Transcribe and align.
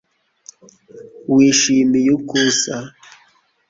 wishimiye 1.35 2.09
uko 2.17 2.33
usa 2.49 2.75